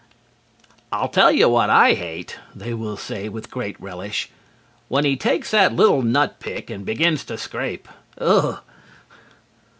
[0.91, 4.31] "I'll tell you what I hate," they will say with great relish,
[4.87, 7.87] "when he takes that little nut pick and begins to scrape.
[8.17, 8.59] Ugh!"